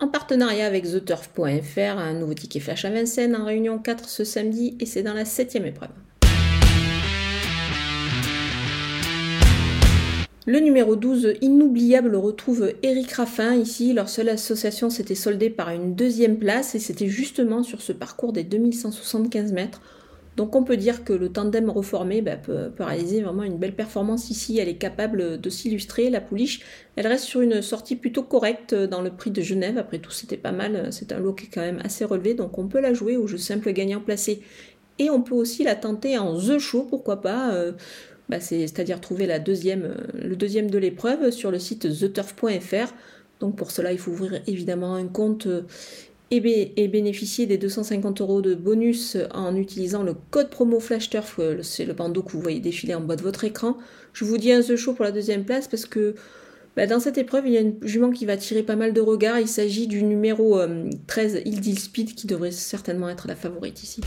en 0.00 0.08
partenariat 0.08 0.66
avec 0.66 0.84
TheTurf.fr, 0.84 1.98
un 1.98 2.14
nouveau 2.14 2.34
ticket 2.34 2.60
flash 2.60 2.84
à 2.84 2.90
Vincennes 2.90 3.36
en 3.36 3.44
réunion 3.44 3.78
4 3.78 4.08
ce 4.08 4.24
samedi 4.24 4.76
et 4.80 4.86
c'est 4.86 5.02
dans 5.02 5.12
la 5.12 5.24
septième 5.24 5.66
épreuve. 5.66 5.90
Le 10.46 10.58
numéro 10.58 10.96
12, 10.96 11.34
inoubliable, 11.42 12.16
retrouve 12.16 12.72
Eric 12.82 13.12
Raffin 13.12 13.54
ici. 13.54 13.92
Leur 13.92 14.08
seule 14.08 14.30
association 14.30 14.88
s'était 14.88 15.14
soldée 15.14 15.50
par 15.50 15.68
une 15.68 15.94
deuxième 15.94 16.38
place 16.38 16.74
et 16.74 16.78
c'était 16.78 17.08
justement 17.08 17.62
sur 17.62 17.82
ce 17.82 17.92
parcours 17.92 18.32
des 18.32 18.42
2175 18.42 19.52
mètres. 19.52 19.82
Donc 20.36 20.54
on 20.54 20.62
peut 20.62 20.76
dire 20.76 21.04
que 21.04 21.12
le 21.12 21.28
tandem 21.28 21.68
reformé 21.68 22.22
bah, 22.22 22.36
peut, 22.36 22.70
réaliser 22.78 23.20
vraiment 23.20 23.42
une 23.42 23.58
belle 23.58 23.74
performance 23.74 24.30
ici. 24.30 24.58
Elle 24.58 24.68
est 24.68 24.78
capable 24.78 25.40
de 25.40 25.50
s'illustrer. 25.50 26.08
La 26.08 26.20
pouliche, 26.20 26.60
elle 26.96 27.06
reste 27.06 27.24
sur 27.24 27.40
une 27.40 27.60
sortie 27.62 27.96
plutôt 27.96 28.22
correcte 28.22 28.74
dans 28.74 29.02
le 29.02 29.10
prix 29.10 29.30
de 29.30 29.42
Genève. 29.42 29.76
Après 29.76 29.98
tout, 29.98 30.12
c'était 30.12 30.36
pas 30.36 30.52
mal. 30.52 30.92
C'est 30.92 31.12
un 31.12 31.18
lot 31.18 31.34
qui 31.34 31.46
est 31.46 31.50
quand 31.52 31.60
même 31.60 31.80
assez 31.84 32.04
relevé. 32.04 32.34
Donc 32.34 32.58
on 32.58 32.68
peut 32.68 32.80
la 32.80 32.94
jouer 32.94 33.16
au 33.16 33.26
jeu 33.26 33.38
simple 33.38 33.72
gagnant 33.72 34.00
placé. 34.00 34.42
Et 35.00 35.08
on 35.08 35.22
peut 35.22 35.34
aussi 35.34 35.64
la 35.64 35.74
tenter 35.74 36.18
en 36.18 36.38
The 36.38 36.58
Show, 36.58 36.82
pourquoi 36.82 37.22
pas. 37.22 37.52
Euh, 37.54 37.72
bah, 38.28 38.38
c'est-à-dire 38.38 39.00
trouver 39.00 39.26
la 39.26 39.38
deuxième, 39.38 39.82
euh, 39.82 39.96
le 40.14 40.36
deuxième 40.36 40.70
de 40.70 40.78
l'épreuve 40.78 41.30
sur 41.30 41.50
le 41.50 41.58
site 41.58 41.88
theturf.fr. 41.98 42.92
Donc 43.40 43.56
pour 43.56 43.70
cela, 43.70 43.92
il 43.92 43.98
faut 43.98 44.10
ouvrir 44.10 44.42
évidemment 44.46 44.94
un 44.94 45.08
compte 45.08 45.46
euh, 45.46 45.62
et, 46.30 46.88
bénéficier 46.88 47.46
des 47.46 47.58
250 47.58 48.20
euros 48.20 48.40
de 48.40 48.54
bonus 48.54 49.16
en 49.32 49.56
utilisant 49.56 50.02
le 50.02 50.14
code 50.30 50.50
promo 50.50 50.80
FlashTurf. 50.80 51.38
Euh, 51.38 51.62
c'est 51.62 51.84
le 51.84 51.92
bandeau 51.92 52.22
que 52.22 52.32
vous 52.32 52.40
voyez 52.40 52.60
défiler 52.60 52.94
en 52.94 53.00
bas 53.00 53.16
de 53.16 53.22
votre 53.22 53.44
écran. 53.44 53.76
Je 54.12 54.24
vous 54.24 54.38
dis 54.38 54.52
un 54.52 54.60
The 54.60 54.76
Show 54.76 54.94
pour 54.94 55.04
la 55.04 55.12
deuxième 55.12 55.44
place 55.44 55.68
parce 55.68 55.86
que 55.86 56.14
bah, 56.76 56.86
dans 56.86 57.00
cette 57.00 57.18
épreuve, 57.18 57.46
il 57.46 57.52
y 57.52 57.56
a 57.56 57.60
une 57.60 57.76
jument 57.82 58.10
qui 58.10 58.26
va 58.26 58.36
tirer 58.36 58.62
pas 58.62 58.76
mal 58.76 58.92
de 58.92 59.00
regards. 59.00 59.40
Il 59.40 59.48
s'agit 59.48 59.88
du 59.88 60.02
numéro 60.04 60.60
13, 61.08 61.42
Ildil 61.44 61.78
Speed, 61.78 62.14
qui 62.14 62.28
devrait 62.28 62.52
certainement 62.52 63.08
être 63.08 63.26
la 63.26 63.34
favorite 63.34 63.82
ici. 63.82 64.00